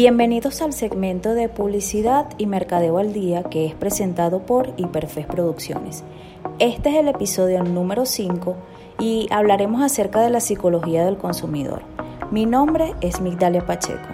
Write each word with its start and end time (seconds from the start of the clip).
Bienvenidos 0.00 0.62
al 0.62 0.72
segmento 0.74 1.34
de 1.34 1.48
publicidad 1.48 2.28
y 2.38 2.46
mercadeo 2.46 2.98
al 2.98 3.12
día 3.12 3.42
que 3.42 3.66
es 3.66 3.74
presentado 3.74 4.46
por 4.46 4.72
Hiperfest 4.76 5.28
Producciones. 5.28 6.04
Este 6.60 6.90
es 6.90 6.96
el 6.98 7.08
episodio 7.08 7.64
número 7.64 8.06
5 8.06 8.54
y 9.00 9.26
hablaremos 9.32 9.82
acerca 9.82 10.20
de 10.20 10.30
la 10.30 10.38
psicología 10.38 11.04
del 11.04 11.16
consumidor. 11.16 11.82
Mi 12.30 12.46
nombre 12.46 12.94
es 13.00 13.20
Migdalia 13.20 13.66
Pacheco. 13.66 14.06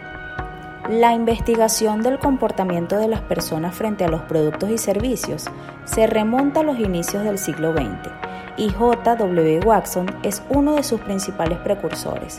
La 0.88 1.12
investigación 1.12 2.00
del 2.00 2.18
comportamiento 2.18 2.96
de 2.96 3.08
las 3.08 3.20
personas 3.20 3.74
frente 3.74 4.06
a 4.06 4.08
los 4.08 4.22
productos 4.22 4.70
y 4.70 4.78
servicios 4.78 5.44
se 5.84 6.06
remonta 6.06 6.60
a 6.60 6.64
los 6.64 6.78
inicios 6.80 7.24
del 7.24 7.36
siglo 7.36 7.74
XX 7.74 8.10
y 8.56 8.70
J.W. 8.70 9.60
Watson 9.66 10.06
es 10.22 10.42
uno 10.48 10.76
de 10.76 10.82
sus 10.82 11.02
principales 11.02 11.58
precursores. 11.58 12.38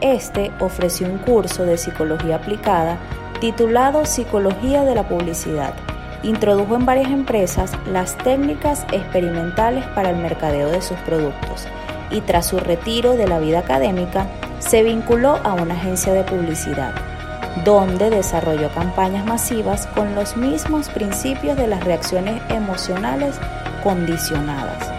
Este 0.00 0.52
ofreció 0.60 1.08
un 1.08 1.18
curso 1.18 1.64
de 1.64 1.76
psicología 1.76 2.36
aplicada 2.36 2.98
titulado 3.40 4.04
Psicología 4.04 4.84
de 4.84 4.94
la 4.94 5.08
Publicidad. 5.08 5.74
Introdujo 6.22 6.76
en 6.76 6.86
varias 6.86 7.10
empresas 7.10 7.72
las 7.90 8.16
técnicas 8.18 8.84
experimentales 8.92 9.84
para 9.96 10.10
el 10.10 10.16
mercadeo 10.16 10.68
de 10.70 10.82
sus 10.82 10.96
productos 10.98 11.66
y 12.10 12.20
tras 12.20 12.46
su 12.46 12.58
retiro 12.58 13.16
de 13.16 13.26
la 13.26 13.40
vida 13.40 13.58
académica 13.58 14.26
se 14.60 14.84
vinculó 14.84 15.40
a 15.42 15.54
una 15.54 15.74
agencia 15.74 16.12
de 16.12 16.24
publicidad, 16.24 16.92
donde 17.64 18.10
desarrolló 18.10 18.70
campañas 18.70 19.26
masivas 19.26 19.86
con 19.88 20.14
los 20.14 20.36
mismos 20.36 20.88
principios 20.88 21.56
de 21.56 21.66
las 21.66 21.82
reacciones 21.82 22.40
emocionales 22.50 23.36
condicionadas 23.82 24.97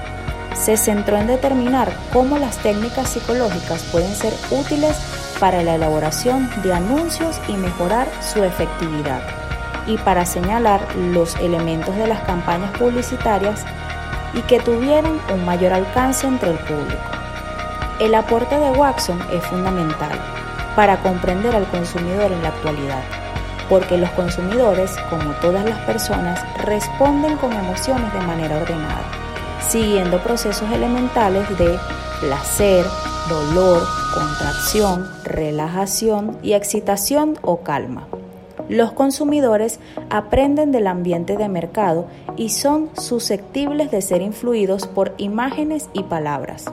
se 0.60 0.76
centró 0.76 1.18
en 1.18 1.28
determinar 1.28 1.92
cómo 2.12 2.38
las 2.38 2.58
técnicas 2.58 3.10
psicológicas 3.10 3.84
pueden 3.92 4.14
ser 4.14 4.34
útiles 4.52 4.98
para 5.40 5.64
la 5.64 5.76
elaboración 5.76 6.50
de 6.64 6.74
anuncios 6.74 7.40
y 7.48 7.54
mejorar 7.54 8.08
su 8.22 8.44
efectividad, 8.44 9.22
y 9.88 9.98
para 9.98 10.26
señalar 10.26 10.82
los 10.96 11.36
elementos 11.38 11.96
de 11.96 12.08
las 12.08 12.20
campañas 12.22 12.78
publicitarias 12.78 13.64
y 14.34 14.42
que 14.42 14.60
tuvieran 14.60 15.20
un 15.34 15.46
mayor 15.46 15.74
alcance 15.74 16.28
entre 16.28 16.52
el 16.52 16.58
público. 16.60 17.02
El 18.00 18.14
aporte 18.14 18.60
de 18.60 18.70
Watson 18.72 19.20
es 19.32 19.44
fundamental 19.46 20.12
para 20.76 21.02
comprender 21.02 21.56
al 21.56 21.68
consumidor 21.68 22.32
en 22.32 22.44
la 22.44 22.50
actualidad, 22.50 23.04
porque 23.70 23.98
los 23.98 24.10
consumidores, 24.12 24.96
como 25.10 25.32
todas 25.36 25.66
las 25.66 25.80
personas, 25.80 26.42
responden 26.66 27.38
con 27.38 27.54
emociones 27.54 28.14
de 28.14 28.22
manera 28.22 28.58
ordenada 28.58 29.19
siguiendo 29.68 30.22
procesos 30.24 30.70
elementales 30.72 31.48
de 31.58 31.78
placer, 32.22 32.86
dolor, 33.30 33.82
contracción, 34.14 35.08
relajación 35.24 36.38
y 36.42 36.54
excitación 36.54 37.38
o 37.42 37.62
calma. 37.62 38.08
Los 38.68 38.92
consumidores 38.92 39.80
aprenden 40.10 40.72
del 40.72 40.88
ambiente 40.88 41.38
de 41.38 41.50
mercado 41.50 42.08
y 42.38 42.50
son 42.50 42.90
susceptibles 42.96 43.90
de 43.90 44.02
ser 44.02 44.22
influidos 44.22 44.86
por 44.86 45.16
imágenes 45.18 45.90
y 45.94 46.04
palabras 46.04 46.66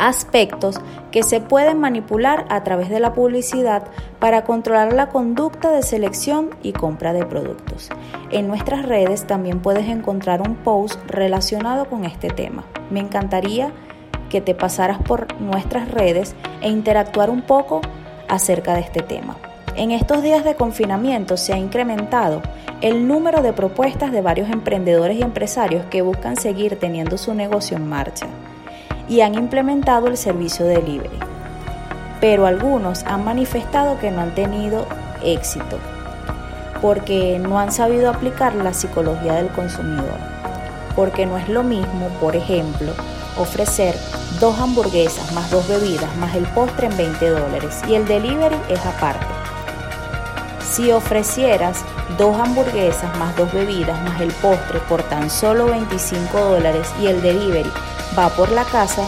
aspectos 0.00 0.80
que 1.12 1.22
se 1.22 1.40
pueden 1.40 1.78
manipular 1.78 2.46
a 2.48 2.64
través 2.64 2.88
de 2.88 3.00
la 3.00 3.12
publicidad 3.12 3.84
para 4.18 4.44
controlar 4.44 4.92
la 4.92 5.10
conducta 5.10 5.70
de 5.70 5.82
selección 5.82 6.50
y 6.62 6.72
compra 6.72 7.12
de 7.12 7.26
productos. 7.26 7.90
En 8.30 8.48
nuestras 8.48 8.86
redes 8.86 9.26
también 9.26 9.60
puedes 9.60 9.88
encontrar 9.88 10.40
un 10.40 10.56
post 10.56 10.98
relacionado 11.06 11.84
con 11.84 12.04
este 12.04 12.28
tema. 12.28 12.64
Me 12.90 13.00
encantaría 13.00 13.72
que 14.30 14.40
te 14.40 14.54
pasaras 14.54 14.98
por 14.98 15.38
nuestras 15.40 15.90
redes 15.90 16.34
e 16.62 16.70
interactuar 16.70 17.28
un 17.28 17.42
poco 17.42 17.82
acerca 18.28 18.74
de 18.74 18.80
este 18.80 19.02
tema. 19.02 19.36
En 19.76 19.90
estos 19.90 20.22
días 20.22 20.44
de 20.44 20.54
confinamiento 20.54 21.36
se 21.36 21.52
ha 21.52 21.58
incrementado 21.58 22.42
el 22.80 23.06
número 23.06 23.42
de 23.42 23.52
propuestas 23.52 24.12
de 24.12 24.22
varios 24.22 24.48
emprendedores 24.48 25.18
y 25.18 25.22
empresarios 25.22 25.84
que 25.90 26.02
buscan 26.02 26.36
seguir 26.36 26.78
teniendo 26.78 27.18
su 27.18 27.34
negocio 27.34 27.76
en 27.76 27.88
marcha 27.88 28.26
y 29.10 29.20
han 29.20 29.34
implementado 29.34 30.06
el 30.06 30.16
servicio 30.16 30.64
de 30.64 30.76
delivery. 30.76 31.18
Pero 32.20 32.46
algunos 32.46 33.02
han 33.02 33.24
manifestado 33.24 33.98
que 33.98 34.10
no 34.10 34.22
han 34.22 34.34
tenido 34.34 34.86
éxito 35.22 35.78
porque 36.80 37.38
no 37.38 37.58
han 37.58 37.72
sabido 37.72 38.08
aplicar 38.08 38.54
la 38.54 38.72
psicología 38.72 39.34
del 39.34 39.48
consumidor. 39.48 40.16
Porque 40.96 41.26
no 41.26 41.36
es 41.36 41.48
lo 41.48 41.62
mismo, 41.62 42.08
por 42.20 42.36
ejemplo, 42.36 42.92
ofrecer 43.36 43.94
dos 44.38 44.58
hamburguesas 44.58 45.32
más 45.32 45.50
dos 45.50 45.66
bebidas 45.68 46.14
más 46.16 46.34
el 46.34 46.44
postre 46.44 46.86
en 46.86 46.96
20 46.96 47.28
dólares 47.30 47.82
y 47.88 47.94
el 47.94 48.06
delivery 48.06 48.56
es 48.68 48.84
aparte. 48.86 49.26
Si 50.62 50.90
ofrecieras 50.92 51.84
dos 52.16 52.38
hamburguesas 52.38 53.16
más 53.18 53.36
dos 53.36 53.52
bebidas 53.52 54.00
más 54.04 54.20
el 54.20 54.32
postre 54.34 54.78
por 54.88 55.02
tan 55.02 55.28
solo 55.30 55.66
25 55.66 56.38
dólares 56.38 56.88
y 57.02 57.06
el 57.06 57.20
delivery 57.22 57.70
va 58.18 58.28
por 58.30 58.50
la 58.50 58.64
casa, 58.64 59.02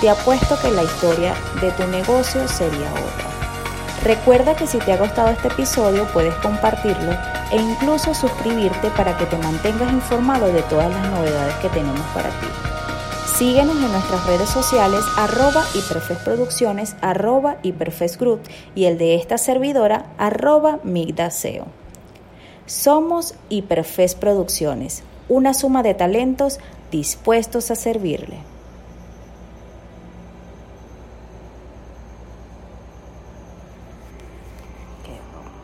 te 0.00 0.10
apuesto 0.10 0.58
que 0.60 0.70
la 0.70 0.82
historia 0.82 1.34
de 1.60 1.70
tu 1.72 1.86
negocio 1.88 2.46
sería 2.48 2.90
otra. 2.92 3.26
Recuerda 4.02 4.54
que 4.54 4.66
si 4.66 4.78
te 4.78 4.92
ha 4.92 4.98
gustado 4.98 5.30
este 5.30 5.48
episodio 5.48 6.06
puedes 6.12 6.34
compartirlo 6.36 7.12
e 7.50 7.56
incluso 7.56 8.14
suscribirte 8.14 8.90
para 8.90 9.16
que 9.16 9.26
te 9.26 9.38
mantengas 9.38 9.92
informado 9.92 10.46
de 10.46 10.62
todas 10.62 10.90
las 10.90 11.10
novedades 11.10 11.54
que 11.56 11.68
tenemos 11.70 12.06
para 12.14 12.28
ti. 12.28 12.46
Síguenos 13.36 13.76
en 13.76 13.92
nuestras 13.92 14.26
redes 14.26 14.48
sociales 14.48 15.04
arroba 15.16 15.64
hiperfestproducciones 15.74 16.96
arroba 17.00 17.56
hiperfestgroup 17.62 18.40
y 18.74 18.84
el 18.84 18.96
de 18.96 19.16
esta 19.16 19.38
servidora 19.38 20.06
arroba 20.18 20.78
migdaseo. 20.84 21.66
Somos 22.66 23.34
Hiperfest 23.48 24.18
Producciones, 24.18 25.04
una 25.28 25.54
suma 25.54 25.82
de 25.82 25.94
talentos 25.94 26.58
dispuestos 26.90 27.70
a 27.70 27.74
servirle. 27.74 28.55